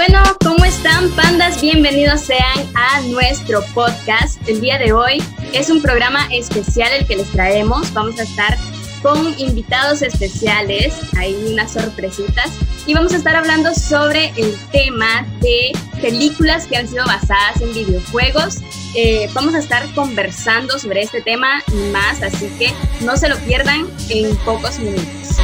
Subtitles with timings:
[0.00, 1.60] Bueno, ¿cómo están pandas?
[1.60, 4.40] Bienvenidos sean a nuestro podcast.
[4.48, 7.92] El día de hoy es un programa especial el que les traemos.
[7.92, 8.56] Vamos a estar
[9.02, 12.50] con invitados especiales, hay unas sorpresitas,
[12.86, 17.74] y vamos a estar hablando sobre el tema de películas que han sido basadas en
[17.74, 18.62] videojuegos.
[18.96, 22.72] Eh, vamos a estar conversando sobre este tema y más, así que
[23.04, 25.36] no se lo pierdan en pocos minutos.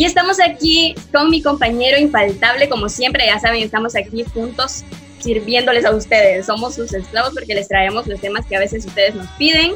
[0.00, 4.82] Y estamos aquí con mi compañero infaltable, como siempre, ya saben, estamos aquí juntos
[5.18, 6.46] sirviéndoles a ustedes.
[6.46, 9.72] Somos sus esclavos porque les traemos los temas que a veces ustedes nos piden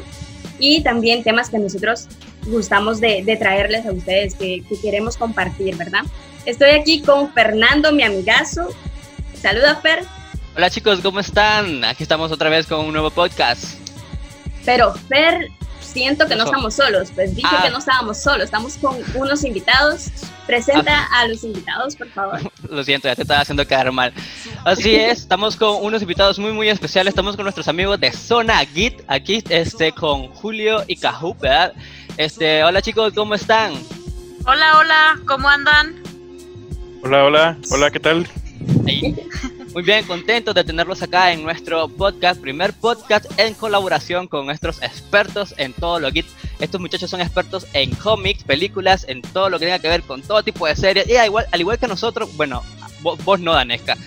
[0.57, 2.07] y también temas que nosotros
[2.47, 6.01] gustamos de, traerles a ustedes, que, que, queremos compartir, ¿verdad?
[6.47, 8.67] Estoy aquí con Fernando, mi amigazo.
[9.39, 10.05] Saluda, Fer.
[10.55, 11.83] Hola chicos, ¿cómo están?
[11.83, 13.77] Aquí estamos otra vez con un nuevo podcast.
[14.65, 15.49] Pero Fer
[15.95, 17.09] siento que no estamos solos.
[17.15, 17.71] Pues dije que ah.
[17.71, 20.09] no estábamos solos, estamos con unos invitados.
[20.45, 21.21] Presenta ah.
[21.21, 22.39] a los invitados, por favor.
[22.69, 24.13] Lo siento, ya te estaba haciendo quedar mal.
[24.65, 27.11] Así es, estamos con unos invitados muy, muy especiales.
[27.13, 31.73] Estamos con nuestros amigos de Zona Git, aquí este, con Julio y Kahoot, ¿verdad?
[32.17, 33.73] Este, hola chicos, ¿cómo están?
[34.45, 35.95] Hola, hola, ¿cómo andan?
[37.03, 38.27] Hola, hola, hola, ¿qué tal?
[39.75, 44.81] Muy bien, contentos de tenerlos acá en nuestro podcast, primer podcast en colaboración con nuestros
[44.81, 46.23] expertos en todo lo que...
[46.61, 50.21] Estos muchachos son expertos en cómics, películas, en todo lo que tenga que ver con
[50.21, 51.09] todo tipo de series.
[51.09, 52.63] Y al igual, al igual que nosotros, bueno,
[53.01, 53.97] vos, no, Danesca.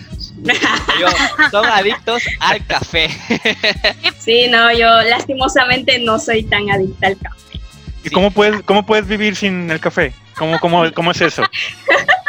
[1.51, 3.07] son adictos al café.
[4.17, 7.59] Sí, no, yo lastimosamente no soy tan adicta al café.
[8.03, 10.13] ¿Y cómo, puedes, cómo puedes vivir sin el café?
[10.39, 11.43] ¿Cómo, cómo, cómo es eso?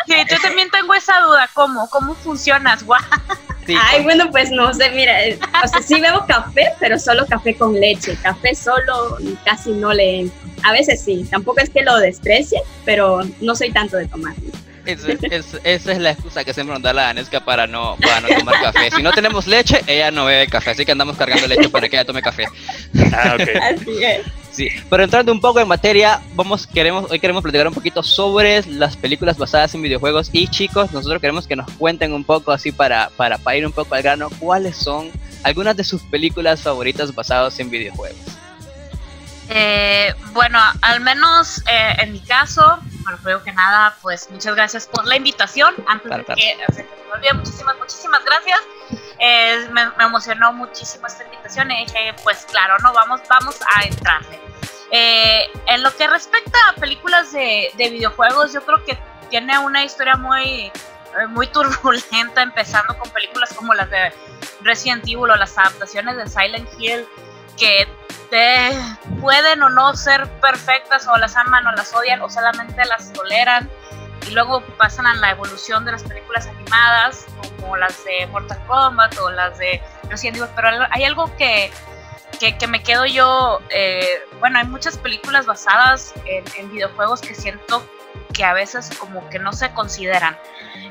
[0.07, 1.89] Sí, yo también tengo esa duda, ¿cómo?
[1.89, 2.83] ¿Cómo funcionas?
[2.83, 3.01] Guau.
[3.69, 7.55] Ay, bueno, pues no sé, mira, eh, o sea, sí bebo café, pero solo café
[7.55, 8.17] con leche.
[8.21, 10.39] Café solo casi no le entro.
[10.65, 14.35] A veces sí, tampoco es que lo desprecie, pero no soy tanto de tomar.
[14.87, 18.61] Esa es la excusa que siempre nos da la Danesca para no, para no tomar
[18.61, 18.91] café.
[18.91, 21.97] Si no tenemos leche, ella no bebe café, así que andamos cargando leche para que
[21.97, 22.47] ella tome café.
[23.13, 23.49] Ah, ok.
[23.63, 24.27] Así es.
[24.53, 28.63] Sí, pero entrando un poco en materia, vamos, queremos, hoy queremos platicar un poquito sobre
[28.67, 32.73] las películas basadas en videojuegos y chicos, nosotros queremos que nos cuenten un poco así
[32.73, 35.11] para, para, para ir un poco al grano, cuáles son
[35.45, 38.40] algunas de sus películas favoritas basadas en videojuegos.
[39.53, 44.87] Eh, bueno, al menos eh, en mi caso, bueno, creo que nada, pues muchas gracias
[44.87, 45.75] por la invitación.
[45.89, 48.61] Antes de que se me olvide, muchísimas, muchísimas gracias.
[49.19, 54.41] Eh, me, emocionó muchísimo esta invitación y dije, pues claro, no, vamos, vamos a entrarle.
[54.93, 60.17] Eh, en lo que respecta a películas de, videojuegos, yo creo que tiene una historia
[60.17, 60.73] muy, eh,
[61.29, 64.13] muy turbulenta, empezando con películas como las de
[64.63, 67.07] Resident Evil o las adaptaciones de Silent Hill,
[67.59, 67.89] que
[68.31, 68.71] te
[69.21, 73.69] pueden o no ser perfectas, o las aman o las odian, o solamente las toleran
[74.27, 77.27] y luego pasan a la evolución de las películas animadas,
[77.61, 81.71] como las de Mortal Kombat o las de Resident Evil, pero hay algo que,
[82.39, 87.85] que, me quedo yo, eh, bueno, hay muchas películas basadas en, videojuegos que siento
[88.33, 90.37] que a veces como que no se consideran.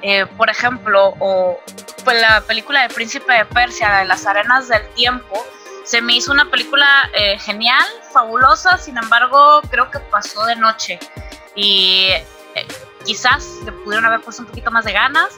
[0.01, 1.59] Eh, por ejemplo, o
[2.03, 5.45] pues la película de Príncipe de Persia, de las arenas del tiempo,
[5.89, 6.85] se me hizo una película
[7.15, 7.83] eh, genial,
[8.13, 10.99] fabulosa, sin embargo creo que pasó de noche.
[11.55, 12.11] Y
[13.03, 15.29] quizás le pudieron haber puesto un poquito más de ganas.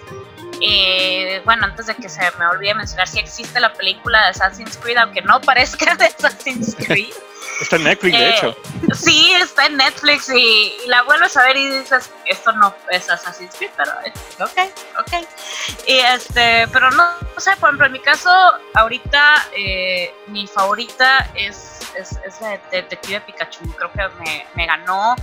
[0.62, 4.78] Eh, bueno, antes de que se me olvide mencionar si existe la película de Assassin's
[4.78, 7.14] Creed, aunque no parezca de Assassin's Creed.
[7.62, 8.50] está en Netflix, de hecho.
[8.50, 13.10] Eh, sí, está en Netflix y, la vuelves a ver y dices, esto no es
[13.10, 13.92] Assassin's Creed, pero
[14.40, 15.28] ok, ok.
[15.88, 17.06] Y este, pero no,
[17.38, 18.30] sé, por ejemplo, en mi caso,
[18.76, 23.64] ahorita eh, mi favorita es, es, es la de Detective Pikachu.
[23.76, 25.16] Creo que me, me ganó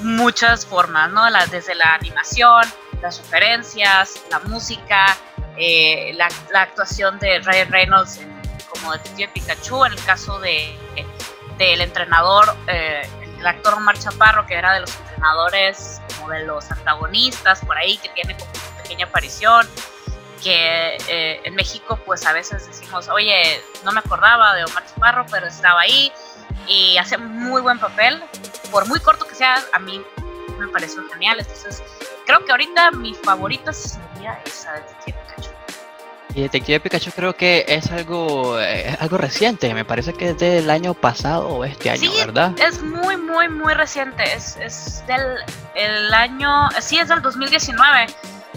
[0.00, 1.24] muchas formas, ¿no?
[1.50, 2.62] desde la animación,
[3.00, 5.16] las referencias, la música,
[5.56, 6.28] eh, la,
[6.60, 8.20] actuación de Ryan Reynolds
[8.68, 10.76] como detective Pikachu, en el caso de
[11.58, 13.02] del entrenador, eh,
[13.38, 17.98] el actor Omar Chaparro, que era de los entrenadores como de los antagonistas por ahí,
[17.98, 19.68] que tiene como una pequeña aparición,
[20.42, 25.26] que eh, en México pues a veces decimos, oye, no me acordaba de Omar Chaparro,
[25.30, 26.12] pero estaba ahí,
[26.68, 28.22] y hace muy buen papel.
[28.70, 30.02] Por muy corto que sea, a mí
[30.58, 31.38] me pareció genial.
[31.40, 31.82] Entonces,
[32.28, 35.50] creo que ahorita mi favorita sería esa de Detective Pikachu.
[36.34, 40.68] Y Detective Pikachu creo que es algo, eh, algo reciente, me parece que es del
[40.68, 42.54] año pasado o este año, sí, ¿verdad?
[42.60, 45.38] Es muy, muy, muy reciente, es, es del
[45.74, 48.06] el año, sí, es del 2019,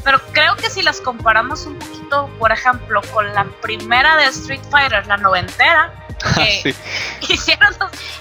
[0.04, 2.02] pero creo que si las comparamos un poquito
[2.40, 5.94] por ejemplo, con la primera de Street Fighter, la noventera,
[6.36, 6.76] que
[7.34, 7.74] hicieron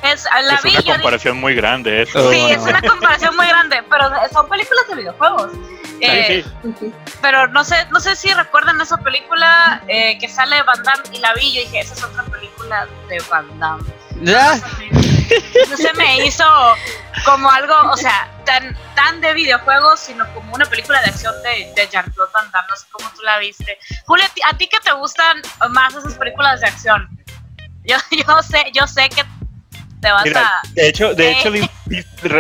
[0.03, 2.31] es, la es una comparación muy grande eso.
[2.31, 5.53] Sí, es una comparación muy grande, pero son películas de videojuegos.
[6.03, 6.43] Eh,
[7.21, 11.19] pero no sé, no sé si recuerdan esa película eh, que sale Van Damme y
[11.19, 11.53] la vi.
[11.53, 13.85] Yo dije, esa es otra película de Van Damme.
[14.23, 14.59] ¿Ya?
[15.69, 16.45] No se me hizo
[17.25, 21.73] como algo, o sea, tan, tan de videojuegos, sino como una película de acción de,
[21.75, 22.69] de Jean-Claude Van Damme.
[22.69, 23.79] No sé cómo tú la viste.
[24.07, 27.09] Julia, ¿a ti qué te gustan más esas películas de acción?
[27.85, 29.25] Yo, yo sé, yo sé que
[30.01, 30.61] te vas a.
[30.71, 31.53] De hecho, de hecho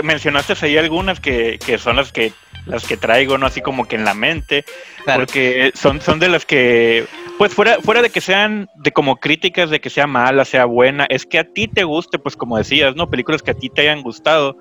[0.02, 2.32] mencionaste ahí algunas que, que son las que
[2.66, 3.46] las que traigo, ¿no?
[3.46, 4.64] Así como que en la mente,
[5.04, 7.06] porque son, son de las que,
[7.40, 11.06] pues fuera, fuera de que sean de como críticas de que sea mala, sea buena,
[11.06, 13.08] es que a ti te guste, pues como decías, ¿no?
[13.08, 14.58] Películas que a ti te hayan gustado.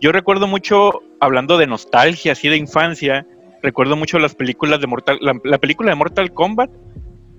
[0.00, 3.26] Yo recuerdo mucho, hablando de nostalgia, así de infancia,
[3.62, 6.70] recuerdo mucho las películas de Mortal, la película de Mortal Kombat,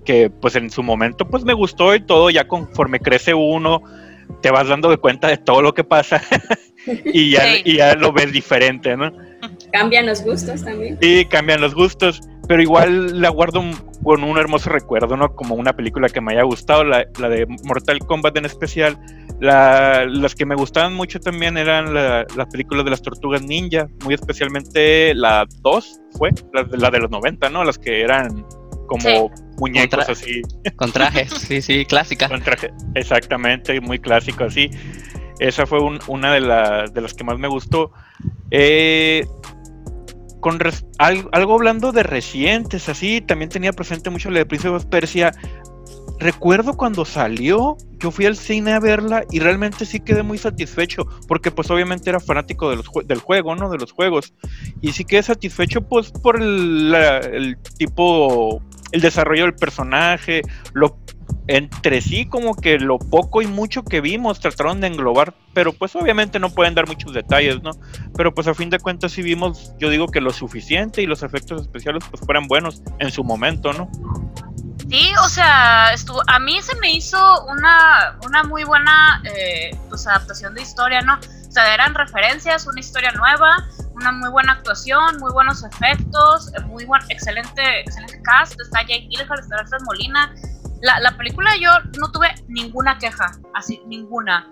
[0.04, 3.82] que pues en su momento pues me gustó y todo, ya conforme crece uno,
[4.42, 6.22] te vas dando de cuenta de todo lo que pasa
[7.04, 9.12] y, ya, y ya lo ves diferente, ¿no?
[9.72, 10.98] Cambian los gustos también.
[11.02, 13.64] Sí, cambian los gustos, pero igual la guardo
[14.04, 15.34] con un hermoso recuerdo, ¿no?
[15.34, 18.98] Como una película que me haya gustado, la, de Mortal Kombat en especial.
[19.40, 25.14] las que me gustaban mucho también eran las películas de las tortugas ninja, muy especialmente
[25.14, 27.64] la 2 fue, la, de los 90, ¿no?
[27.64, 28.46] Las que eran
[28.86, 30.42] como muñecos así.
[30.76, 32.28] Con trajes, sí, sí, clásica.
[32.28, 34.70] Con traje, exactamente, muy clásico así.
[35.38, 37.90] Esa fue una de, de las que más me gustó.
[38.50, 39.26] Eh,
[40.44, 40.58] con
[40.98, 45.32] algo hablando de recientes, así, también tenía presente mucho la de Príncipe of Persia.
[46.18, 51.06] Recuerdo cuando salió, yo fui al cine a verla y realmente sí quedé muy satisfecho,
[51.28, 53.70] porque pues obviamente era fanático de los del juego, ¿no?
[53.70, 54.34] De los juegos.
[54.82, 58.60] Y sí quedé satisfecho pues por el tipo
[58.92, 60.42] el desarrollo del personaje,
[60.74, 60.98] lo
[61.46, 65.94] entre sí como que lo poco y mucho que vimos trataron de englobar, pero pues
[65.94, 67.72] obviamente no pueden dar muchos detalles, ¿no?
[68.16, 71.22] Pero pues a fin de cuentas sí vimos, yo digo que lo suficiente y los
[71.22, 73.90] efectos especiales pues fueran buenos en su momento, ¿no?
[74.88, 80.06] Sí, o sea, estuvo, a mí se me hizo una, una muy buena eh, pues
[80.06, 81.14] adaptación de historia, ¿no?
[81.14, 86.84] O sea, eran referencias, una historia nueva, una muy buena actuación, muy buenos efectos, muy
[86.84, 90.34] buen, excelente, excelente cast, está Jake Gyllenhaal, está Alfred Molina.
[90.84, 94.48] La, la, película yo no tuve ninguna queja, así, ninguna.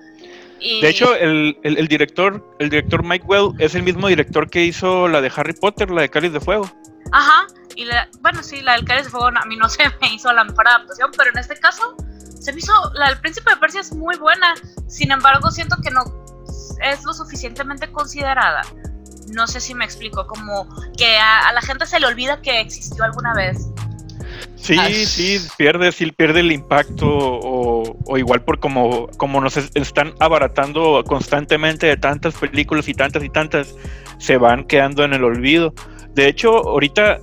[0.59, 5.09] De hecho, el, el, director, el director Mike Well es el mismo director que hizo
[5.09, 6.71] la de Harry Potter, la de Cáliz de Fuego.
[7.11, 7.47] Ajá,
[7.77, 10.33] y la, bueno, sí, la del Cáliz de Fuego a mí no se me hizo
[10.33, 11.97] la mejor adaptación, pero en este caso
[12.41, 14.55] se me hizo, la del Príncipe de Persia es muy buena,
[14.89, 16.03] sin embargo siento que no
[16.83, 18.63] es lo suficientemente considerada
[19.33, 23.05] no sé si me explico, como que a, la gente se le olvida que existió
[23.05, 23.69] alguna vez.
[24.63, 24.77] Sí,
[25.07, 31.87] sí, pierde, sí pierde el impacto o, igual por como, como nos están abaratando constantemente
[31.87, 33.75] de tantas películas y tantas y tantas,
[34.19, 35.75] se van quedando en el olvido.
[36.15, 37.19] De hecho, ahorita,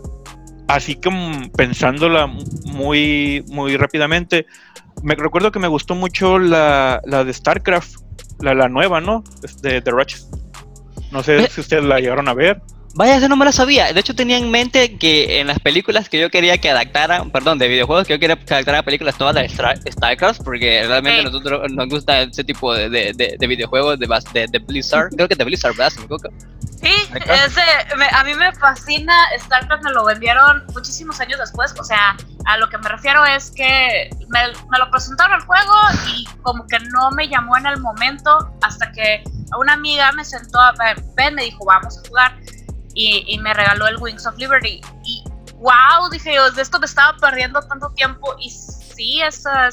[0.67, 4.45] así como pensándola muy, muy rápidamente,
[5.01, 8.01] me recuerdo que me gustó mucho la, la de StarCraft,
[8.41, 9.23] la, la nueva, ¿no?
[9.61, 10.23] De, The Ratchet
[11.11, 12.61] no sé si ustedes la llegaron a ver.
[12.95, 13.93] Vaya, eso no me lo sabía.
[13.93, 17.59] De hecho, tenía en mente que en las películas que yo quería que adaptaran, perdón,
[17.59, 19.47] de videojuegos, que yo quería que adaptaran películas todas de
[19.91, 24.07] StarCraft, porque realmente a nosotros nos gusta ese tipo de, de, de, videojuegos de,
[24.47, 25.09] de, Blizzard.
[25.15, 25.91] Creo que de Blizzard, ¿verdad?
[25.91, 26.07] Si me
[26.81, 27.61] Sí, ese,
[28.11, 29.13] a mí me fascina.
[29.39, 31.73] StarCraft me lo vendieron muchísimos años después.
[31.79, 32.15] O sea,
[32.45, 35.73] a lo que me refiero es que me, me lo presentaron el juego
[36.07, 39.23] y como que no me llamó en el momento hasta que
[39.57, 41.03] una amiga me sentó a ver,
[41.33, 42.35] me dijo, vamos a jugar.
[43.01, 44.81] Y, y, me regaló el Wings of Liberty.
[45.05, 45.23] Y
[45.55, 48.35] wow, dije yo, de esto me estaba perdiendo tanto tiempo.
[48.39, 49.69] Y sí, esa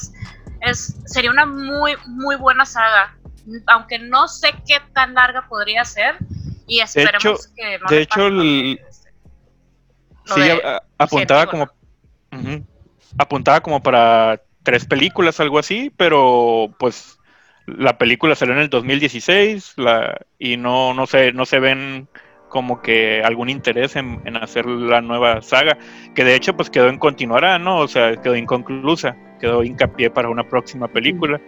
[0.61, 3.17] es, sería una muy, muy buena saga.
[3.65, 6.17] Aunque no sé qué tan larga podría ser
[6.67, 8.29] y esperemos que no De hecho,
[10.25, 10.59] sí,
[10.97, 11.69] apuntaba como.
[13.17, 17.17] apuntaba como para tres películas, algo así, pero pues
[17.65, 22.07] la película salió en el 2016 la, y no, no, se, no se ven
[22.49, 25.77] como que algún interés en, hacer la nueva saga,
[26.15, 27.79] que de hecho pues quedó en continuará, ¿no?
[27.79, 31.39] O sea, quedó inconclusa, quedó hincapié para una próxima película.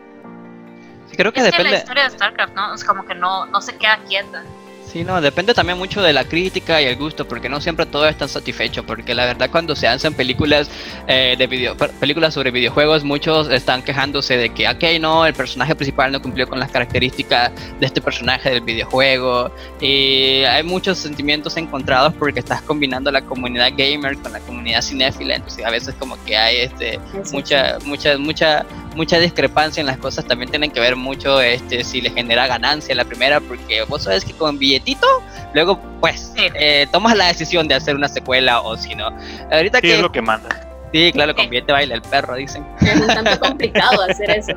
[1.16, 1.72] creo que depende.
[1.72, 2.74] la historia de StarCraft, ¿no?
[2.74, 4.44] Es como que no, no se queda quieta
[4.92, 8.08] Sí, no, depende también mucho de la crítica y el gusto, porque no siempre todo
[8.08, 10.68] está satisfecho, porque la verdad cuando se hacen películas
[11.08, 15.76] eh, de video, películas sobre videojuegos, muchos están quejándose de que, ok, no, el personaje
[15.76, 21.56] principal no cumplió con las características de este personaje del videojuego, y hay muchos sentimientos
[21.58, 26.18] encontrados porque estás combinando la comunidad gamer con la comunidad cinéfila, entonces a veces como
[26.26, 27.00] que hay este,
[27.32, 28.66] mucha, mucha, mucha
[28.96, 32.94] mucha discrepancia en las cosas también tienen que ver mucho este si le genera ganancia
[32.96, 35.08] la primera porque vos sabes que con billetito
[35.54, 39.10] luego pues eh, tomas la decisión de hacer una secuela o si no.
[39.52, 40.50] Ahorita que es lo que manda.
[40.92, 42.66] Sí claro con billete baila el perro dicen.
[42.82, 44.54] Es un tanto complicado hacer eso.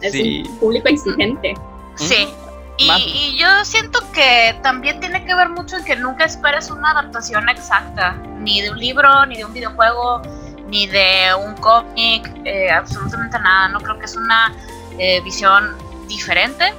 [0.00, 1.54] Es un público exigente.
[1.96, 2.28] Sí.
[2.76, 6.90] Y, y, yo siento que también tiene que ver mucho en que nunca esperes una
[6.90, 10.22] adaptación exacta, ni de un libro, ni de un videojuego,
[10.68, 13.68] ni de un cómic, eh, absolutamente nada.
[13.68, 14.54] No creo que es una
[14.98, 15.76] eh, visión
[16.08, 16.72] diferente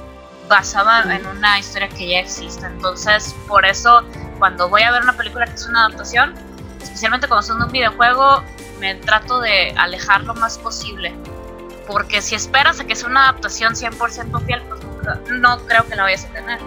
[0.48, 2.66] basada en una historia que ya existe.
[2.66, 4.02] Entonces, por eso,
[4.38, 6.34] cuando voy a ver una película que es una adaptación,
[6.82, 8.42] especialmente cuando son de un videojuego,
[8.80, 11.14] me trato de alejar lo más posible.
[11.86, 14.80] Porque si esperas a que sea una adaptación 100% fiel, pues
[15.30, 16.58] no creo que la vayas a tener.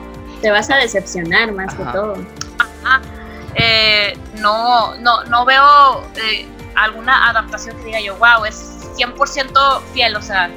[0.42, 2.16] Te vas a decepcionar más que todo.
[3.56, 6.04] Eh, no, no, no veo
[6.83, 10.15] alguna adaptación que diga yo, wow, es 100% fiel.
[10.15, 10.50] O sea,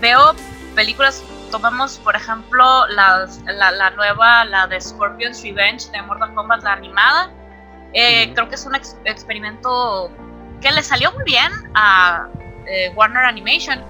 [0.00, 0.34] veo
[0.74, 6.72] películas, tomamos por ejemplo la, la, nueva, la de Scorpion's Revenge de Mortal Kombat, la
[6.72, 7.30] animada.
[7.92, 10.10] Eh, creo que es un experimento
[10.60, 12.28] que le salió muy bien a
[12.66, 13.82] eh, Warner Animation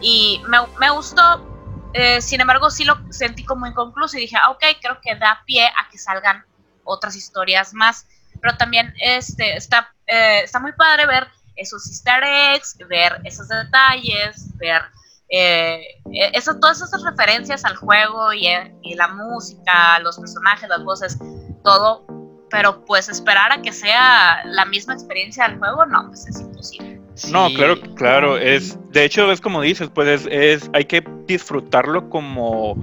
[0.00, 1.52] y me, me gustó.
[1.92, 5.42] Eh, sin embargo, sí lo sentí como inconcluso y dije, ah, ok, creo que da
[5.46, 6.44] pie a que salgan
[6.84, 8.06] otras historias más
[8.40, 14.56] pero también este, está, eh, está muy padre ver esos easter eggs, ver esos detalles,
[14.58, 14.82] ver
[15.28, 15.80] eh,
[16.12, 18.46] e, eso, todas esas referencias al juego y,
[18.82, 21.18] y, la música, los personajes, las voces,
[21.64, 22.06] todo,
[22.50, 27.00] pero pues esperar a que sea la misma experiencia del juego, no, pues es imposible.
[27.30, 32.76] No, claro, claro, es, de hecho es como dices, pues es hay que disfrutarlo como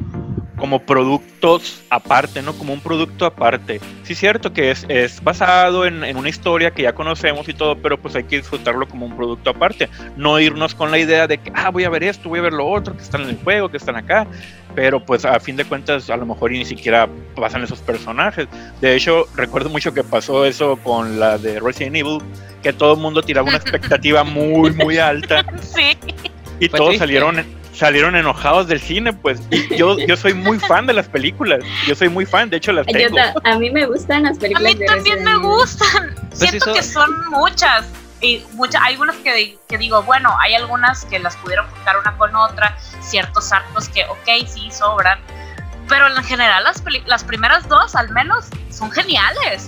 [0.63, 2.53] como productos aparte, ¿no?
[2.53, 3.81] Como un producto aparte.
[4.03, 7.53] Sí es cierto que es, es basado en, en, una historia que ya conocemos y
[7.53, 9.89] todo, pero pues hay que disfrutarlo como un producto aparte.
[10.15, 12.53] No irnos con la idea de que, ah, voy a ver esto, voy a ver
[12.53, 14.25] lo otro, que están en el juego, que están acá,
[14.73, 18.47] pero pues a fin de cuentas a lo mejor ni siquiera pasan esos personajes.
[18.79, 22.19] De hecho, recuerdo mucho que pasó eso con la de Resident Evil,
[22.61, 25.45] que todo el mundo tiraba una expectativa muy, muy alta.
[25.59, 25.97] Sí.
[26.61, 27.43] Y todos salieron
[27.73, 29.41] salieron enojados del cine, pues
[29.77, 32.85] yo, yo soy muy fan de las películas, yo soy muy fan, de hecho las
[32.85, 33.17] tengo.
[33.43, 34.73] a mí me gustan las películas.
[34.73, 37.85] A mí también me gustan, pues siento que son muchas.
[38.21, 42.15] Y muchas, hay algunas que, que, digo, bueno, hay algunas que las pudieron juntar una
[42.17, 45.19] con otra, ciertos arcos que, ok, sí, sobran,
[45.89, 49.67] pero en general las, las primeras dos al menos son geniales.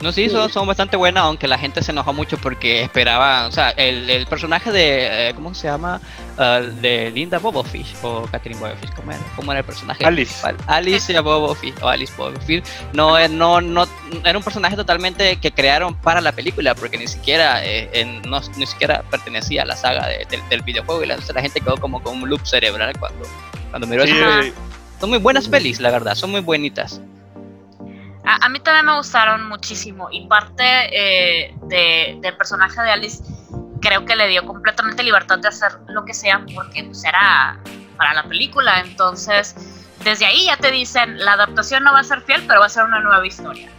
[0.00, 3.52] No, sí, son, son, bastante buenas, aunque la gente se enojó mucho porque esperaba, o
[3.52, 6.00] sea, el, el personaje de, eh, ¿cómo se llama?
[6.36, 9.20] Uh, de Linda Bobofish o Catherine Bobofish, ¿cómo era?
[9.36, 10.04] ¿Cómo era el personaje?
[10.04, 10.46] Alice.
[10.66, 12.62] Alice Bobofish o Alice Bobofish.
[12.92, 13.86] No, eh, no, no,
[14.22, 18.66] era un personaje totalmente que crearon para la película porque ni siquiera, eh, no, ni
[18.66, 22.22] siquiera pertenecía a la saga de, del videojuego y la, la, gente quedó como con
[22.22, 23.24] un loop cerebral cuando,
[23.70, 24.52] cuando miró sí, eso.
[25.00, 27.00] Son muy buenas pelis, la verdad, son muy buenitas.
[28.26, 33.22] A, mí también me gustaron muchísimo y parte eh, de, del personaje de Alice
[33.80, 37.60] creo que le dio completamente libertad de hacer lo que sea porque pues era
[37.96, 39.54] para la película, entonces
[40.02, 42.68] desde ahí ya te dicen la adaptación no va a ser fiel, pero va a
[42.68, 43.70] ser una nueva historia.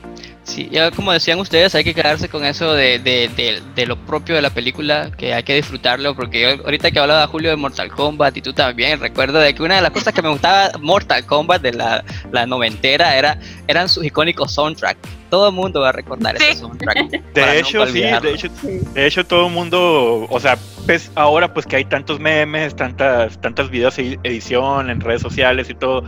[0.48, 4.34] Sí, ya como decían ustedes, hay que quedarse con eso de, de, de, lo propio
[4.34, 7.92] de la película, que hay que disfrutarlo, porque yo, ahorita que hablaba Julio de Mortal
[7.92, 11.26] Kombat y tú también, recuerdo de que una de las cosas que me gustaba Mortal
[11.26, 12.02] Kombat de la,
[12.32, 13.38] la noventera era,
[13.68, 17.12] eran sus icónicos soundtracks todo el mundo va a recordar ese soundtrack.
[17.34, 18.48] De hecho, sí, de hecho,
[18.94, 23.40] de hecho todo el mundo, o sea, pues ahora pues que hay tantos memes, tantas,
[23.42, 26.04] tantas videos de edición en redes sociales y todo,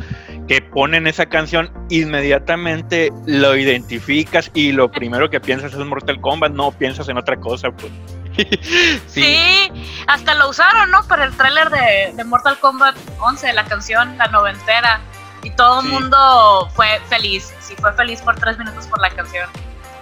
[0.48, 6.54] que ponen esa canción, inmediatamente lo identificas y lo primero que piensas es Mortal Kombat,
[6.54, 7.92] no piensas en otra cosa, pues.
[9.08, 9.70] sí.
[10.08, 11.04] hasta lo usaron, ¿no?
[11.04, 15.02] Para el tráiler de, de Mortal Kombat 11, la canción, la noventera.
[15.44, 19.50] Y todo el mundo fue feliz, sí fue feliz por tres minutos por la canción.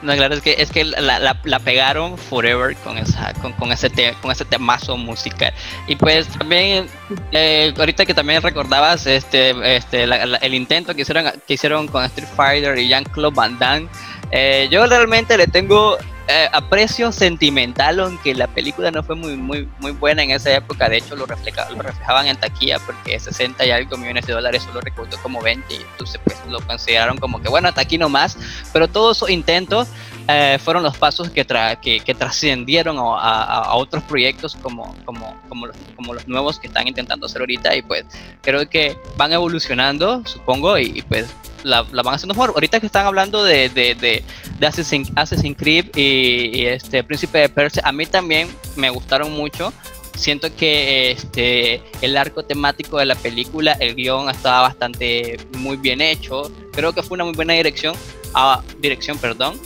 [0.01, 3.71] No, claro, es que, es que la, la, la pegaron forever con esa, con, con
[3.71, 5.51] ese te, con ese temazo musical.
[5.87, 6.87] Y pues también,
[7.31, 12.29] eh, ahorita que también recordabas este, este el intento que hicieron, que hicieron con Street
[12.35, 13.87] Fighter y Jean-Claude Van Damme,
[14.29, 19.69] eh, yo realmente le tengo eh, aprecio sentimental, aunque la película no fue muy, muy,
[19.79, 20.89] muy buena en esa época.
[20.89, 24.63] De hecho, lo, refleja, lo reflejaban en taquilla porque 60 y algo millones de dólares
[24.63, 25.73] solo recaudó como 20.
[25.73, 28.37] Y entonces, pues lo consideraron como que, bueno, hasta aquí nomás.
[28.73, 29.87] Pero todos esos intentos
[30.29, 36.13] eh, fueron los pasos que, que, trascendieron a, otros proyectos como, como, como, los, como
[36.13, 37.73] los nuevos que están intentando hacer ahorita.
[37.75, 38.03] Y pues
[38.41, 41.27] creo que van evolucionando, supongo, y, pues
[41.63, 42.49] la, van haciendo mejor.
[42.49, 44.23] Ahorita que están hablando de, de, de,
[44.59, 45.11] de Assassin's,
[45.57, 49.71] Creed y, este Príncipe de Persia, a mí también me gustaron mucho.
[50.13, 56.01] Siento que este el arco temático de la película, el guion estaba bastante muy bien
[56.01, 56.51] hecho.
[56.73, 57.95] Creo que fue una muy buena dirección,
[58.33, 59.59] a, dirección, perdón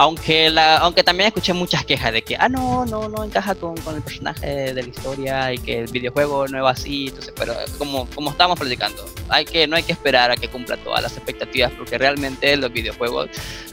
[0.00, 3.76] aunque, la, aunque también escuché muchas quejas de que, ah, no, no, no encaja con,
[3.82, 7.08] con el personaje de la historia y que el videojuego no es así.
[7.08, 10.78] Entonces, pero como, como estábamos platicando, hay que, no hay que esperar a que cumpla
[10.78, 13.28] todas las expectativas porque realmente los videojuegos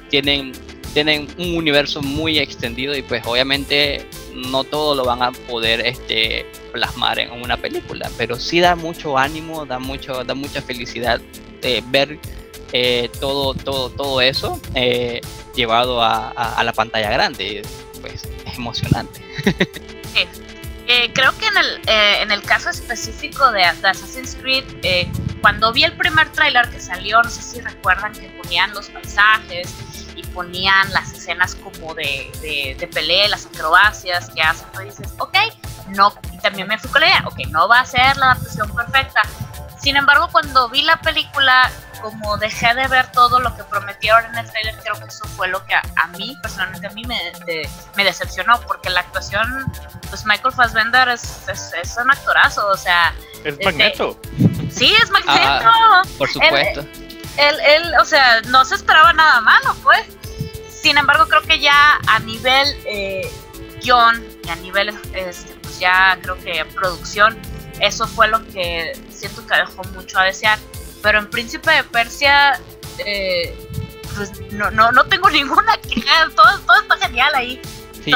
[0.09, 0.51] tienen,
[0.93, 6.45] tienen un universo muy extendido y pues obviamente no todo lo van a poder este,
[6.73, 11.21] plasmar en una película, pero sí da mucho ánimo, da, mucho, da mucha felicidad
[11.61, 12.19] de ver
[12.71, 14.59] eh, todo, todo, todo eso.
[14.75, 15.21] Eh,
[15.55, 17.63] llevado a, la pantalla grande.
[18.01, 19.21] Pues es emocionante.
[20.89, 25.73] Eh, creo que en el, eh, en el caso específico de, Assassin's Creed, eh, cuando
[25.73, 29.69] vi el primer tráiler que salió, no sé si recuerdan que ponían los paisajes
[30.15, 32.31] y ponían las escenas como de,
[32.79, 35.37] de, pelea, las acrobacias que hacen, tú dices, ok,
[35.89, 38.73] no, y también me fui con la idea, ok, no va a ser la adaptación
[38.73, 39.23] perfecta.
[39.81, 41.69] Sin embargo, cuando vi la película,
[42.01, 45.47] como dejé de ver todo lo que prometieron en el trailer, creo que eso fue
[45.47, 47.17] lo que a, mí, personalmente a mí me,
[47.95, 49.65] me, decepcionó, porque la actuación,
[50.09, 53.13] pues Michael Fassbender es, es, un actorazo, o sea...
[53.43, 54.19] Es este, Magneto.
[54.71, 55.39] Sí, es Magneto.
[55.39, 56.81] Ah, por supuesto.
[57.37, 60.05] Él, él, o sea, no se esperaba nada malo, pues.
[60.69, 63.31] Sin embargo, creo que ya a nivel eh,
[63.81, 67.37] guion y a nivel, este, pues ya creo que producción,
[67.79, 70.57] eso fue lo que siento que dejó mucho a desear.
[71.07, 72.59] Pero en Príncipe de Persia,
[73.05, 73.55] eh,
[74.13, 77.61] pues no, no, no tengo ninguna queja, todo, todo está genial ahí.
[78.03, 78.11] Sí,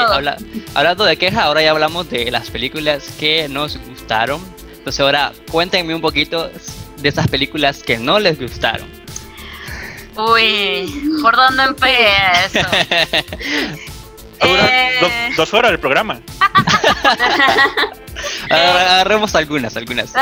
[0.73, 4.41] hablando de queja, ahora ya hablamos de las películas que nos gustaron.
[4.73, 6.51] Entonces ahora cuéntenme un poquito
[6.97, 8.89] de esas películas que no les gustaron.
[10.17, 12.67] Uy, ¿por dónde empiezo?
[14.41, 15.33] eh...
[15.35, 16.19] dos, horas del programa.
[18.49, 20.13] Agarremos algunas, algunas.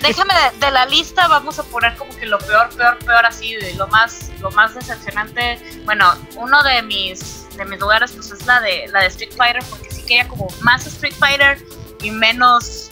[0.00, 3.74] Déjame de, la lista, vamos a poner como que lo peor, peor, peor así, de
[3.74, 5.58] lo más, lo más decepcionante.
[5.84, 9.62] Bueno, uno de mis, de mis lugares pues es la de la de Street Fighter,
[9.68, 11.58] porque sí quería como más Street Fighter
[12.02, 12.90] y menos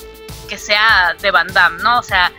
[0.48, 1.98] que sea de Van Damme, ¿no?
[1.98, 2.32] O sea,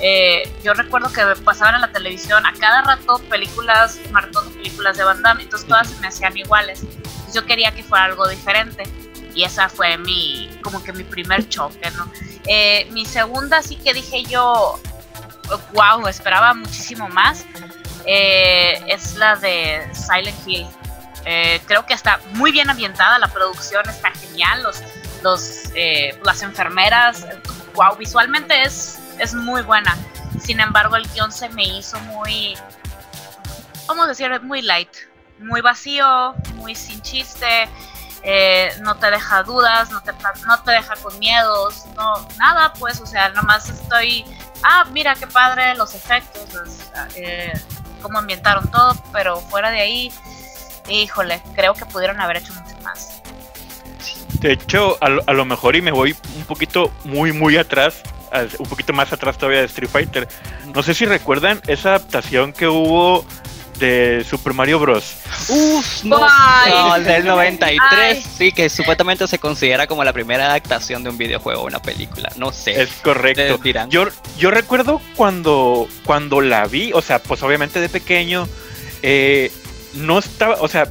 [0.00, 4.96] eh, yo recuerdo que pasaban en la televisión a cada rato películas, maratón de películas
[4.96, 6.82] de Van Damme, entonces todas se me hacían iguales.
[7.32, 8.84] Yo quería que fuera algo diferente
[9.34, 12.10] y esa fue mi, como que mi primer choque, ¿no?
[12.46, 14.80] Eh, mi segunda sí que dije yo,
[15.72, 17.44] wow, esperaba muchísimo más,
[18.04, 20.66] eh, es la de Silent Hill.
[21.24, 24.82] Eh, creo que está muy bien ambientada, la producción está genial, los,
[25.22, 25.64] los,
[26.24, 27.26] las enfermeras,
[27.74, 29.96] wow, visualmente es, es muy buena.
[30.40, 32.56] Sin embargo, el guion se me hizo muy,
[33.86, 34.90] vamos a decir, muy light,
[35.40, 37.68] muy vacío, muy sin chiste.
[38.22, 40.12] Eh, no te deja dudas, no te,
[40.46, 44.24] no te deja con miedos, no, nada, pues, o sea, nomás estoy,
[44.64, 46.48] ah, mira qué padre los efectos,
[47.14, 47.52] eh,
[48.02, 50.12] cómo ambientaron todo, pero fuera de ahí,
[50.88, 53.22] híjole, creo que pudieron haber hecho mucho más.
[54.40, 58.02] De hecho, a lo, mejor y me voy un poquito muy, muy atrás,
[58.58, 60.28] un poquito más atrás todavía de Street Fighter.
[60.74, 63.24] No sé si recuerdan esa adaptación que hubo
[63.78, 65.14] de Super Mario Bros.
[65.48, 66.18] Uf, no,
[67.00, 71.66] del 93, sí, que supuestamente se considera como la primera adaptación de un videojuego o
[71.66, 72.80] una película, no sé.
[72.82, 73.60] Es correcto.
[73.88, 78.48] Yo, yo recuerdo cuando, cuando la vi, o sea, pues obviamente de pequeño,
[79.02, 79.52] eh,
[79.94, 80.88] no estaba, o sea,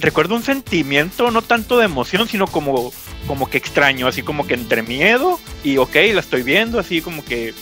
[0.00, 2.92] recuerdo un sentimiento no tanto de emoción, sino como,
[3.26, 7.24] como que extraño, así como que entre miedo y ok, la estoy viendo, así como
[7.24, 7.54] que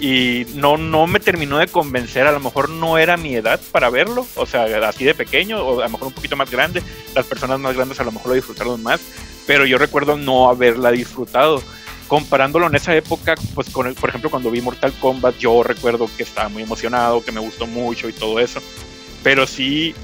[0.00, 3.90] y no, no me terminó de convencer, a lo mejor no era mi edad para
[3.90, 6.82] verlo, o sea, así de pequeño, o a lo mejor un poquito más grande,
[7.14, 9.00] las personas más grandes a lo mejor lo disfrutaron más,
[9.46, 11.62] pero yo recuerdo no haberla disfrutado.
[12.08, 16.24] Comparándolo en esa época, pues con, por ejemplo, cuando vi Mortal Kombat, yo recuerdo que
[16.24, 18.60] estaba muy emocionado, que me gustó mucho y todo eso,
[19.22, 19.94] pero sí,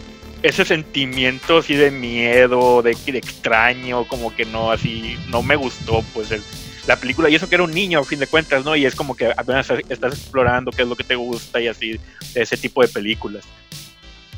[0.43, 6.05] ese sentimiento así de miedo, de, de extraño, como que no, así, no me gustó,
[6.15, 6.43] pues el
[6.87, 8.77] la película, y eso que era un niño a fin de cuentas, ¿no?
[8.77, 12.01] Y es como que apenas estás explorando qué es lo que te gusta y así,
[12.35, 13.45] ese tipo de películas.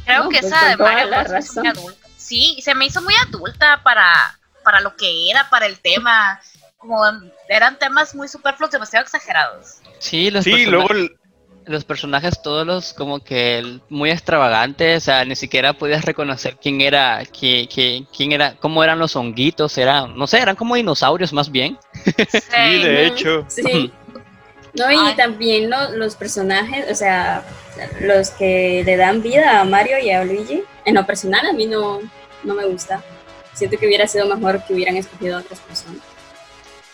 [0.05, 1.33] Creo que pues esa de Mario Bros.
[1.33, 2.09] es muy adulta.
[2.17, 4.07] sí, se me hizo muy adulta para,
[4.65, 6.41] para lo que era, para el tema.
[6.79, 7.03] Como
[7.49, 9.79] eran temas muy superfluos, demasiado exagerados.
[9.99, 11.18] Sí, los Sí, luego el-
[11.69, 16.81] los personajes todos los como que muy extravagantes, o sea, ni siquiera podías reconocer quién
[16.81, 21.33] era, quién, quién, quién era, cómo eran los honguitos, eran, no sé, eran como dinosaurios
[21.33, 21.79] más bien.
[22.05, 23.45] sí, de hecho.
[23.49, 23.93] Sí.
[24.75, 25.17] No, y Ay.
[25.17, 27.45] también lo- los personajes, o sea,
[28.01, 31.67] los que le dan vida a Mario y a Luigi, en lo personal a mí
[31.67, 32.01] no,
[32.45, 33.03] no me gusta.
[33.55, 35.99] Siento que hubiera sido mejor que hubieran escogido a otras personas.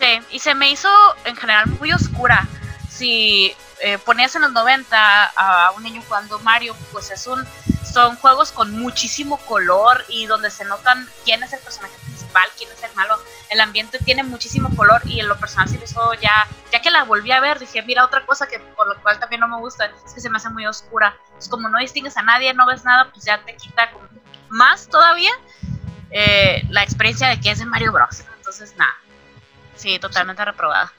[0.00, 0.88] Sí, y se me hizo
[1.26, 2.48] en general muy oscura.
[2.88, 3.52] Si
[3.84, 7.46] eh, ponías en los 90 a un niño jugando Mario, pues es un,
[7.84, 12.70] son juegos con muchísimo color y donde se notan quién es el personaje principal, quién
[12.72, 13.18] es el malo.
[13.50, 17.04] El ambiente tiene muchísimo color y en lo personal me hizo ya, ya que la
[17.04, 19.84] volví a ver, dije, mira, otra cosa que por lo cual también no me gusta
[19.84, 21.14] es que se me hace muy oscura.
[21.38, 24.08] Es como no distingues a nadie, no ves nada, pues ya te quita como
[24.48, 25.32] más todavía
[26.10, 28.24] eh, la experiencia de que es de Mario Bros.
[28.38, 28.94] Entonces, nada.
[29.76, 30.90] Sí, totalmente reprobada.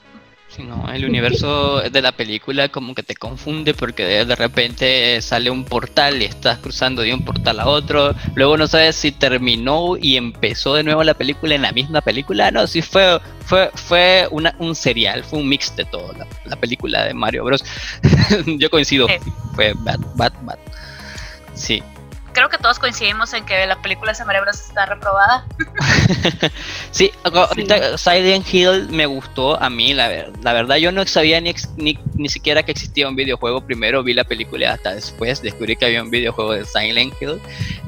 [0.48, 5.50] Sí, no, el universo de la película como que te confunde porque de, repente sale
[5.50, 9.96] un portal y estás cruzando de un portal a otro, luego no sabes si terminó
[10.00, 14.28] y empezó de nuevo la película en la misma película, no, sí fue fue fue
[14.30, 17.64] una, un serial, fue un mix de todo la, la película de Mario Bros.
[18.46, 19.08] Yo coincido,
[19.54, 20.58] fue bad, bad, bad.
[21.54, 21.82] Sí,
[22.36, 25.46] Creo que todos coincidimos en que la película de Mario Bros está reprobada.
[26.90, 31.40] Sí, ahorita Silent Hill me gustó a mí, la, ver- la verdad yo no sabía
[31.40, 35.42] ni, ex- ni, ni siquiera que existía un videojuego, primero vi la película hasta después
[35.42, 37.40] descubrí que había un videojuego de Silent Hill,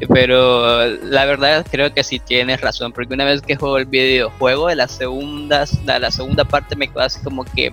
[0.09, 4.69] pero la verdad creo que sí tienes razón, porque una vez que juego el videojuego,
[4.69, 7.73] de la segunda, la, la segunda parte me quedó así como que,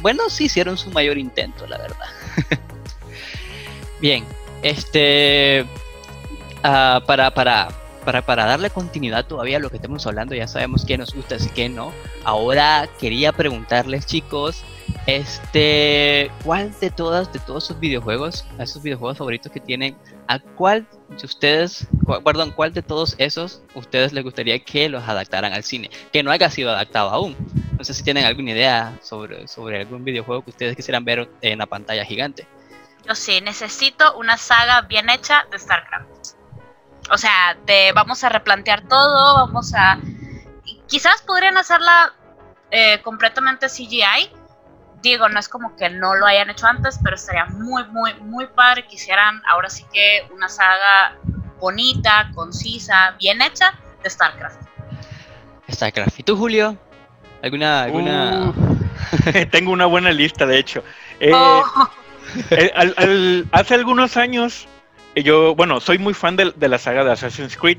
[0.00, 2.06] bueno, sí hicieron su mayor intento, la verdad.
[4.00, 4.24] Bien,
[4.62, 5.64] este,
[6.62, 7.68] ah, para, para,
[8.04, 11.36] para, para darle continuidad todavía a lo que estamos hablando, ya sabemos qué nos gusta
[11.36, 11.92] y qué no.
[12.24, 14.62] Ahora quería preguntarles, chicos,
[15.06, 19.96] este, ¿cuál de todas, de todos sus videojuegos, esos videojuegos favoritos que tienen,
[20.28, 21.88] a cuál de ustedes,
[22.24, 26.30] perdón, cuál de todos esos ustedes les gustaría que los adaptaran al cine, que no
[26.30, 27.36] haya sido adaptado aún?
[27.76, 31.58] No sé si tienen alguna idea sobre, sobre algún videojuego que ustedes quisieran ver en
[31.58, 32.46] la pantalla gigante.
[33.06, 36.39] Yo sí, necesito una saga bien hecha de StarCraft.
[37.10, 39.98] O sea, de vamos a replantear todo, vamos a...
[40.86, 42.12] Quizás podrían hacerla
[42.70, 44.30] eh, completamente CGI.
[45.02, 48.46] Digo, no es como que no lo hayan hecho antes, pero estaría muy, muy, muy
[48.48, 51.16] padre que hicieran ahora sí que una saga
[51.58, 54.60] bonita, concisa, bien hecha de StarCraft.
[55.70, 56.18] StarCraft.
[56.18, 56.76] ¿Y tú, Julio?
[57.42, 58.52] ¿Alguna, alguna...
[58.56, 60.82] Uh, tengo una buena lista, de hecho.
[61.22, 61.90] Eh, Oh,
[62.50, 64.66] eh, al- al- hace algunos años,
[65.16, 67.78] yo, bueno, soy muy fan de, de la saga de Assassin's Creed.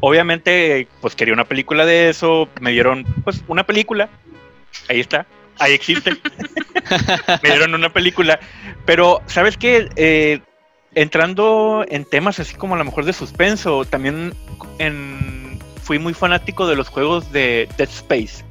[0.00, 2.48] Obviamente, pues quería una película de eso.
[2.60, 4.08] Me dieron, pues, una película.
[4.88, 5.26] Ahí está.
[5.58, 6.10] Ahí existe.
[7.42, 8.40] me dieron una película.
[8.84, 9.88] Pero, ¿sabes qué?
[9.96, 10.40] Eh,
[10.94, 14.34] entrando en temas así como a lo mejor de suspenso, también
[14.78, 18.44] en, fui muy fanático de los juegos de Dead Space.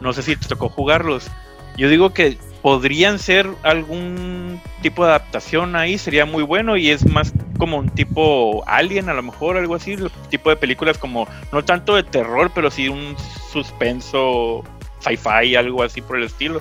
[0.00, 1.30] No sé si te tocó jugarlos.
[1.76, 7.06] Yo digo que podrían ser algún tipo de adaptación ahí, sería muy bueno y es
[7.06, 11.26] más como un tipo Alien, a lo mejor algo así, el tipo de películas como
[11.52, 13.16] no tanto de terror, pero sí un
[13.52, 14.64] suspenso
[15.00, 16.60] sci-fi, algo así por el estilo.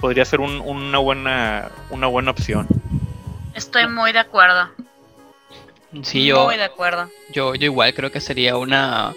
[0.00, 2.66] Podría ser un- una buena una buena opción.
[3.54, 4.68] estoy muy de acuerdo.
[6.02, 7.08] Sí, yo, Muy de acuerdo.
[7.32, 9.12] yo, yo igual creo que sería una,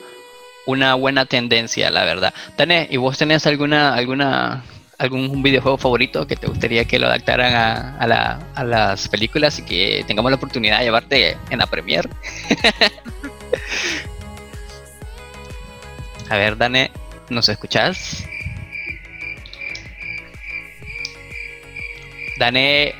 [0.67, 2.33] una buena tendencia, la verdad.
[2.55, 4.63] Tane, ¿y vos tenés alguna, alguna,
[4.97, 9.59] algún videojuego favorito que te gustaría que lo adaptaran a, a la- a las películas
[9.59, 12.09] y que tengamos la oportunidad de llevarte en la premiere?
[16.29, 16.91] a ver, Dane,
[17.29, 18.23] ¿nos escuchás?
[22.39, 22.93] Dane,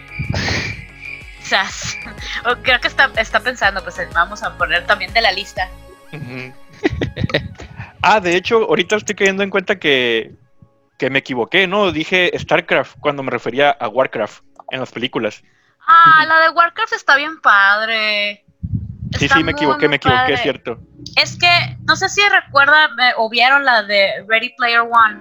[1.39, 1.97] Quizás.
[2.45, 5.69] O Creo que está, está pensando, pues vamos a poner también de la lista.
[8.01, 10.31] Ah, de hecho, ahorita estoy cayendo en cuenta que,
[10.97, 11.91] que me equivoqué, ¿no?
[11.91, 15.43] Dije StarCraft cuando me refería a Warcraft en las películas.
[15.87, 18.43] Ah, la de Warcraft está bien padre.
[19.17, 20.79] Sí, Está sí, me equivoqué, me equivoqué, es cierto.
[21.15, 21.49] Es que,
[21.87, 25.19] no sé si recuerdan eh, o vieron la de Ready Player One.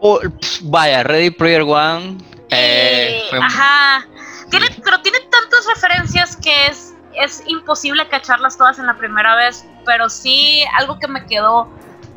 [0.00, 0.20] oh,
[0.62, 2.18] vaya, Ready Player One.
[2.50, 4.06] eh, Eh, fue- ajá.
[4.50, 9.64] Tiene, pero tiene tantas referencias que es, es imposible cacharlas todas en la primera vez.
[9.84, 11.68] Pero sí, algo que me quedó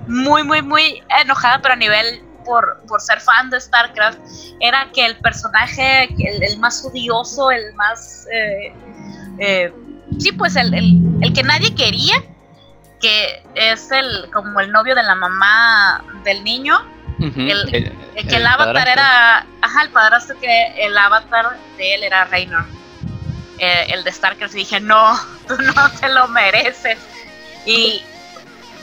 [0.08, 4.18] muy, muy, muy enojada, pero a nivel por, por ser fan de StarCraft,
[4.60, 8.26] era que el personaje, el, el más odioso, el más.
[8.32, 8.74] eh,
[9.40, 9.74] eh,
[10.18, 12.16] sí, pues el, el, el que nadie quería,
[13.00, 16.80] que es el como el novio de la mamá del niño.
[17.20, 17.94] el,
[18.28, 22.66] que el, avatar era, ajá, el padrastro que el avatar de él era Reynor.
[23.60, 26.98] Eh, el de Starkers y dije, no, tú no te lo mereces.
[27.66, 28.04] Y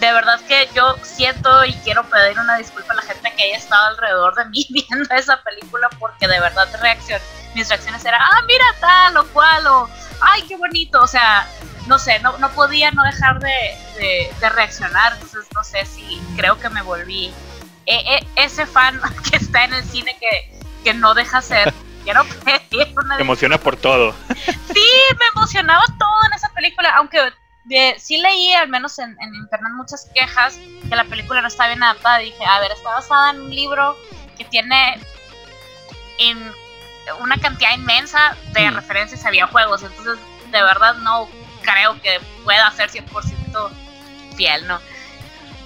[0.01, 3.57] de verdad que yo siento y quiero pedir una disculpa a la gente que haya
[3.57, 7.21] estado alrededor de mí viendo esa película porque de verdad reacción,
[7.55, 9.89] mis reacciones eran, ah, mira tal o cual, o
[10.21, 11.47] ay, qué bonito, o sea,
[11.87, 16.59] no sé, no, no podía no dejar de, de, reaccionar, entonces no sé si creo
[16.59, 17.33] que me volví
[17.87, 21.73] e, e, ese fan que está en el cine que, que no deja ser.
[22.05, 23.17] Quiero pedir una...
[23.17, 24.15] Me emociona por todo.
[24.45, 24.87] Sí,
[25.19, 27.33] me emocionaba todo en esa película, aunque
[27.99, 32.19] sí leí, al menos en, internet, muchas quejas que la película no está bien adaptada.
[32.19, 33.97] Dije, a ver, está basada en un libro
[34.37, 35.01] que tiene
[36.19, 36.53] en
[37.21, 38.75] una cantidad inmensa de mm.
[38.75, 39.83] referencias a videojuegos.
[39.83, 40.19] Entonces,
[40.51, 41.29] de verdad, no
[41.63, 43.71] creo que pueda ser 100%
[44.37, 44.81] fiel, ¿no?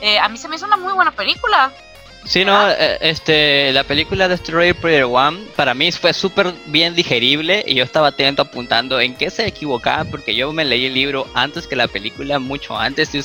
[0.01, 1.73] Eh, a mí se me hizo una muy buena película.
[2.24, 6.94] Sí, no, eh, este, la película de Destroyer Player One para mí fue súper bien
[6.94, 10.94] digerible y yo estaba atento apuntando en qué se equivocaban porque yo me leí el
[10.94, 13.22] libro antes que la película, mucho antes, y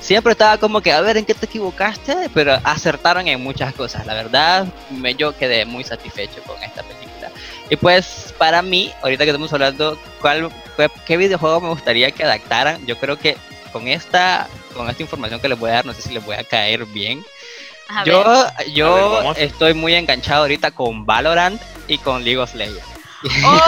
[0.00, 2.30] siempre estaba como que, a ver, ¿en qué te equivocaste?
[2.32, 7.30] Pero acertaron en muchas cosas, la verdad, me, yo quedé muy satisfecho con esta película.
[7.68, 10.50] Y pues para mí, ahorita que estamos hablando, ¿cuál,
[11.04, 12.86] ¿qué videojuego me gustaría que adaptaran?
[12.86, 13.36] Yo creo que
[13.72, 16.36] con esta, con esta información que les voy a dar, no sé si les voy
[16.36, 17.22] a caer bien
[18.04, 22.84] yo yo estoy muy enganchado ahorita con Valorant y con League of Legends.
[23.44, 23.60] Oh.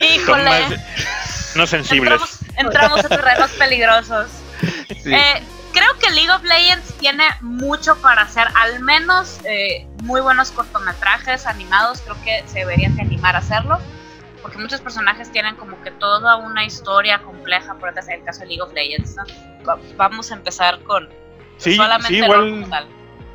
[0.00, 0.78] Híjole.
[1.54, 2.40] no sensibles.
[2.56, 4.30] Entramos, en terrenos peligrosos.
[4.88, 5.42] Eh,
[5.72, 11.46] creo que League of Legends tiene mucho para hacer, al menos eh, muy buenos cortometrajes
[11.46, 12.00] animados.
[12.00, 13.78] Creo que se deberían de animar a hacerlo.
[14.42, 18.40] Porque muchos personajes tienen como que toda una historia compleja, por ejemplo, en el caso
[18.40, 19.16] de League of Legends.
[19.96, 21.08] vamos a empezar con,
[21.62, 22.66] Sí, sí, igual.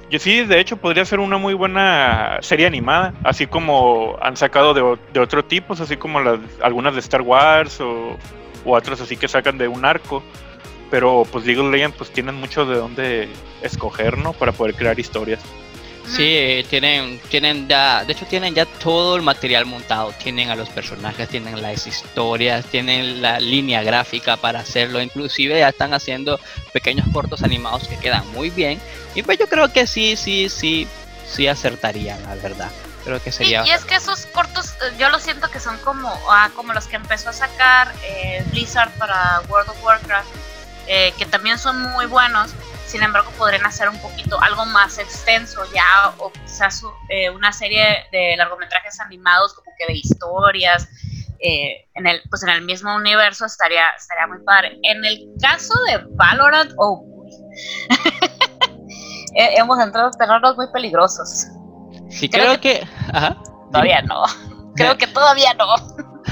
[0.10, 4.74] Yo sí, de hecho, podría ser una muy buena serie animada, así como han sacado
[4.74, 8.18] de, de otro tipo, así como las, algunas de Star Wars o,
[8.64, 10.24] o otras así que sacan de un arco.
[10.90, 13.28] Pero pues League of Legends pues tienen mucho de dónde
[13.62, 14.32] escoger, ¿no?
[14.32, 15.42] Para poder crear historias.
[16.16, 20.70] Sí, tienen, tienen ya, de hecho tienen ya todo el material montado, tienen a los
[20.70, 26.40] personajes, tienen las historias, tienen la línea gráfica para hacerlo, inclusive ya están haciendo
[26.72, 28.80] pequeños cortos animados que quedan muy bien,
[29.16, 30.88] y pues yo creo que sí, sí, sí,
[31.30, 32.72] sí acertarían, la verdad.
[33.04, 33.66] Creo que sería...
[33.66, 36.88] Y, es que esos cortos, eh, yo lo siento que son como, ah, como los
[36.88, 40.28] que empezó a sacar eh, Blizzard para World of Warcraft,
[40.88, 42.52] eh, que también son muy buenos,
[42.88, 48.06] sin embargo podrían hacer un poquito algo más extenso ya o quizás eh, una serie
[48.12, 50.88] de largometrajes animados como que de historias
[51.40, 54.80] eh, en el pues en el mismo universo estaría estaría muy padre.
[54.84, 57.06] En el caso de Valorant oh
[59.36, 61.48] hemos entrado en terrenos muy peligrosos.
[62.10, 62.88] Sí creo, que,
[63.72, 64.24] todavía no.
[64.76, 65.76] Creo que todavía no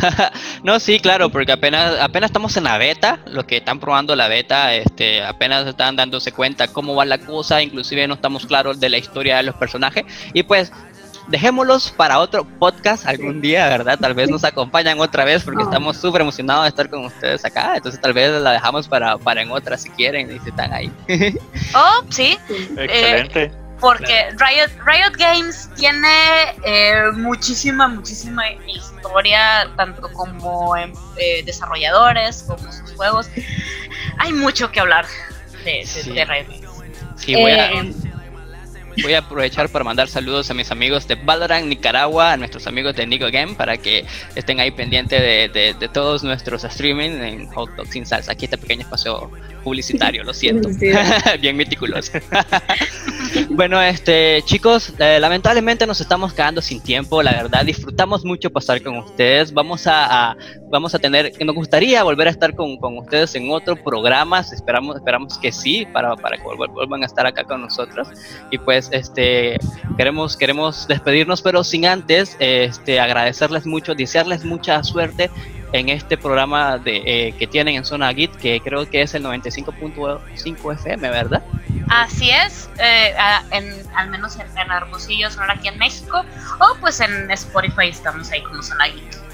[0.63, 4.28] no, sí, claro, porque apenas, apenas estamos en la beta, los que están probando la
[4.28, 8.89] beta, este, apenas están dándose cuenta cómo va la cosa, inclusive no estamos claros de
[8.89, 10.72] la historia de los personajes, y pues
[11.28, 13.98] dejémoslos para otro podcast algún día, ¿verdad?
[14.00, 17.76] Tal vez nos acompañan otra vez porque estamos súper emocionados de estar con ustedes acá,
[17.76, 20.91] entonces tal vez la dejamos para, para en otra si quieren y si están ahí.
[21.76, 22.38] oh, sí.
[22.78, 23.44] Excelente.
[23.44, 26.08] Eh, porque Riot, Riot Games tiene
[26.64, 33.30] eh, muchísima, muchísima historia, tanto como eh, desarrolladores, como sus juegos.
[34.18, 35.06] Hay mucho que hablar
[35.64, 36.66] de, Riot Games.
[37.18, 37.94] Sí, voy a, eh,
[39.02, 42.96] voy a aprovechar para mandar saludos a mis amigos de Valorant Nicaragua, a nuestros amigos
[42.96, 44.06] de Nico Game, para que
[44.36, 48.32] estén ahí pendientes de, de, todos nuestros streaming en Hot Dog Sin Salsa.
[48.32, 49.32] Aquí este pequeño espacio
[49.66, 50.70] publicitario, lo siento.
[51.42, 52.12] Bien meticuloso.
[53.50, 58.82] bueno, este, chicos, eh, lamentablemente nos estamos quedando sin tiempo, la verdad, disfrutamos mucho pasar
[58.82, 59.52] con ustedes.
[59.52, 60.38] Vamos a,
[60.70, 64.98] vamos a tener, nos gustaría volver a estar con, con, ustedes en otro programa, esperamos,
[64.98, 68.08] esperamos que sí, para, para que vuelvan a estar acá con nosotros.
[68.52, 69.58] Y pues, este,
[69.98, 75.30] queremos, queremos despedirnos, pero sin antes, este, agradecerles mucho, desearles mucha suerte
[75.74, 79.24] en este programa de, eh, que tienen en Zona Git, que creo que es el
[79.24, 81.43] 95.5 FM, ¿verdad?
[81.89, 83.13] Así es, eh,
[83.52, 86.24] en, al menos en, en Sonora aquí en México,
[86.60, 89.25] o pues en Spotify estamos ahí como Zona Git.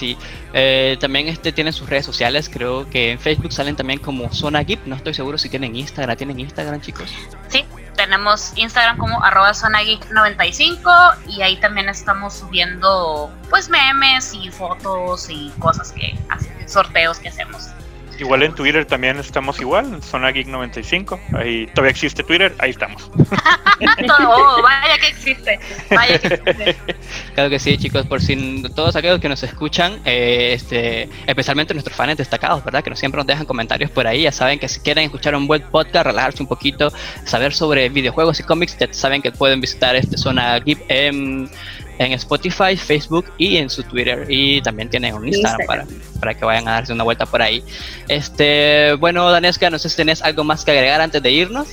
[0.00, 0.16] Sí,
[0.54, 4.64] eh, también este tienen sus redes sociales, creo que en Facebook salen también como Zona
[4.64, 7.14] Git, no estoy seguro si tienen Instagram, ¿tienen Instagram chicos?
[7.48, 15.28] Sí, tenemos Instagram como arroba zonageek95 y ahí también estamos subiendo pues memes y fotos
[15.28, 17.66] y cosas que hacen, sorteos que hacemos.
[18.20, 21.18] Igual en Twitter también estamos igual, Zona Geek 95.
[21.32, 23.10] Ahí todavía existe Twitter, ahí estamos.
[24.28, 25.58] oh, vaya que existe.
[25.90, 26.76] Vaya que existe.
[27.34, 31.96] Claro que sí, chicos, por si todos aquellos que nos escuchan, eh, este, especialmente nuestros
[31.96, 32.82] fans destacados, ¿verdad?
[32.82, 35.46] Que nos, siempre nos dejan comentarios por ahí, ya saben que si quieren escuchar un
[35.46, 36.92] buen podcast, relajarse un poquito,
[37.24, 41.48] saber sobre videojuegos y cómics, ya saben que pueden visitar este Zona Geek en
[42.00, 44.24] en Spotify, Facebook y en su Twitter.
[44.28, 45.86] Y también tienen un Instagram, Para,
[46.18, 47.62] para que vayan a darse una vuelta por ahí.
[48.08, 51.68] Este, bueno, Danesca, no sé si tenés algo más que agregar antes de irnos.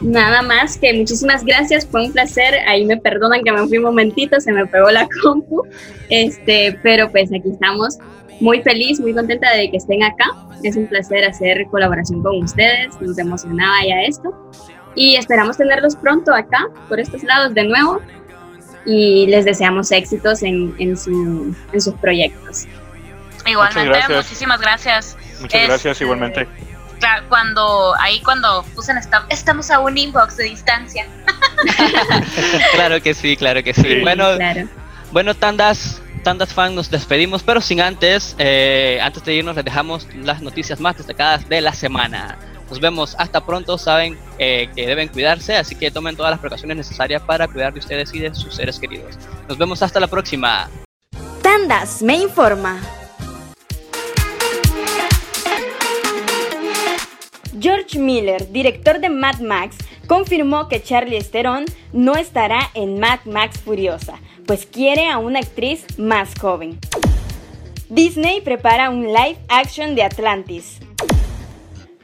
[0.00, 2.54] Nada más que muchísimas gracias, fue un placer.
[2.66, 5.62] Ahí me perdonan que me fui un momentito, se me pegó la compu.
[6.08, 7.96] Este, pero pues aquí estamos.
[8.40, 10.24] Muy feliz, muy contenta de que estén acá.
[10.64, 13.00] Es un placer hacer colaboración con ustedes.
[13.00, 14.34] Nos emocionaba ya esto.
[14.96, 18.00] Y esperamos tenerlos pronto acá, por estos lados de nuevo
[18.84, 22.66] y les deseamos éxitos en, en, su, en sus proyectos.
[23.46, 25.16] Igualmente, muchísimas gracias.
[25.40, 26.46] Muchas gracias, igualmente.
[26.98, 28.92] Claro, cuando ahí cuando puse
[29.30, 31.06] estamos a un inbox de distancia.
[32.72, 34.00] claro que sí, claro que sí.
[34.02, 34.26] Bueno,
[35.10, 40.06] bueno, tandas, tandas fans, nos despedimos, pero sin antes, eh, antes de irnos les dejamos
[40.14, 42.38] las noticias más destacadas de la semana.
[42.70, 43.76] Nos vemos hasta pronto.
[43.76, 47.80] Saben eh, que deben cuidarse, así que tomen todas las precauciones necesarias para cuidar de
[47.80, 49.18] ustedes y de sus seres queridos.
[49.48, 50.70] Nos vemos hasta la próxima.
[51.42, 52.80] Tandas me informa.
[57.60, 63.60] George Miller, director de Mad Max, confirmó que Charlie Theron no estará en Mad Max
[63.60, 66.78] Furiosa, pues quiere a una actriz más joven.
[67.90, 70.78] Disney prepara un live action de Atlantis.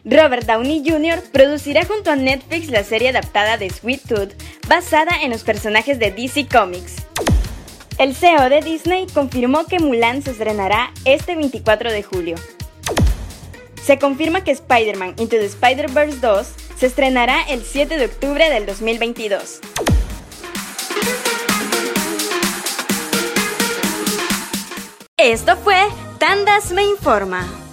[0.08, 1.20] Robert Downey Jr.
[1.32, 4.34] producirá junto a Netflix la serie adaptada de Sweet Tooth,
[4.68, 6.94] basada en los personajes de DC Comics.
[7.98, 12.36] El CEO de Disney confirmó que Mulan se estrenará este 24 de julio.
[13.82, 16.46] Se confirma que Spider-Man Into the Spider-Verse 2
[16.78, 19.60] se estrenará el 7 de octubre del 2022.
[25.16, 25.80] Esto fue
[26.20, 27.65] Tandas Me Informa.